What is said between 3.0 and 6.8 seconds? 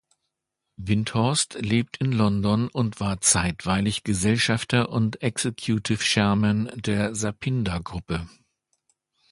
zeitweilig Gesellschafter und Executive Chairman